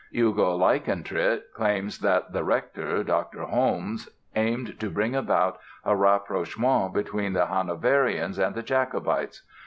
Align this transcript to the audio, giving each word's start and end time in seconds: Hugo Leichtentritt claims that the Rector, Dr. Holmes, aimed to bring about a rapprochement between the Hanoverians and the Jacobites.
Hugo 0.09 0.57
Leichtentritt 0.57 1.53
claims 1.53 1.99
that 1.99 2.33
the 2.33 2.43
Rector, 2.43 3.03
Dr. 3.03 3.43
Holmes, 3.43 4.09
aimed 4.35 4.79
to 4.79 4.89
bring 4.89 5.15
about 5.15 5.59
a 5.85 5.95
rapprochement 5.95 6.91
between 6.91 7.33
the 7.33 7.45
Hanoverians 7.45 8.39
and 8.39 8.55
the 8.55 8.63
Jacobites. 8.63 9.43